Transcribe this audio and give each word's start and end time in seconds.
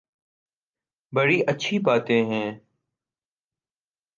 بڑی 1.13 1.37
اچھی 1.51 1.75
باتیں 1.85 2.23
ہیں۔ 2.25 2.49